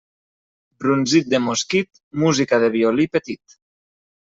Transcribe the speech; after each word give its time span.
Brunzit 0.83 1.29
de 1.35 1.41
mosquit, 1.49 2.01
música 2.25 2.61
de 2.65 2.73
violí 2.79 3.09
petit. 3.21 3.61